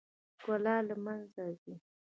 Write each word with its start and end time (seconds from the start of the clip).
ښکلا 0.39 0.75
له 0.87 0.95
منځه 1.03 1.43
ځي. 1.61 1.73